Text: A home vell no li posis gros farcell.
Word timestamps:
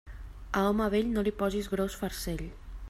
A 0.61 0.63
home 0.69 0.87
vell 0.95 1.11
no 1.17 1.25
li 1.27 1.35
posis 1.43 1.71
gros 1.77 2.01
farcell. 2.05 2.47